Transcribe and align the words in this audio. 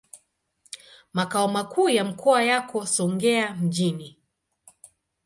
Makao 1.13 1.47
makuu 1.47 1.89
ya 1.89 2.03
mkoa 2.05 2.43
yako 2.43 2.85
Songea 2.85 3.53
mjini. 3.55 4.17